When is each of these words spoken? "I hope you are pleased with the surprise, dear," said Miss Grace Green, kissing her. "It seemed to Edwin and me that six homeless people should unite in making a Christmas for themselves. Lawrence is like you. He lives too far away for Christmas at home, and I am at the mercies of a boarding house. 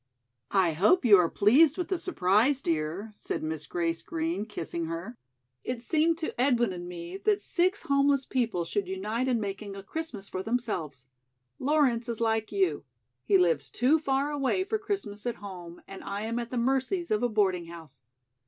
"I 0.55 0.71
hope 0.71 1.05
you 1.05 1.15
are 1.17 1.29
pleased 1.29 1.77
with 1.77 1.89
the 1.89 1.99
surprise, 1.99 2.63
dear," 2.63 3.11
said 3.13 3.43
Miss 3.43 3.67
Grace 3.67 4.01
Green, 4.01 4.47
kissing 4.47 4.85
her. 4.87 5.15
"It 5.63 5.83
seemed 5.83 6.17
to 6.17 6.41
Edwin 6.41 6.73
and 6.73 6.89
me 6.89 7.17
that 7.17 7.39
six 7.39 7.83
homeless 7.83 8.25
people 8.25 8.65
should 8.65 8.87
unite 8.87 9.27
in 9.27 9.39
making 9.39 9.75
a 9.75 9.83
Christmas 9.83 10.27
for 10.27 10.41
themselves. 10.41 11.05
Lawrence 11.59 12.09
is 12.09 12.19
like 12.19 12.51
you. 12.51 12.83
He 13.25 13.37
lives 13.37 13.69
too 13.69 13.99
far 13.99 14.31
away 14.31 14.63
for 14.63 14.79
Christmas 14.79 15.27
at 15.27 15.35
home, 15.35 15.83
and 15.87 16.03
I 16.03 16.21
am 16.21 16.39
at 16.39 16.49
the 16.49 16.57
mercies 16.57 17.11
of 17.11 17.21
a 17.21 17.29
boarding 17.29 17.67
house. 17.67 18.01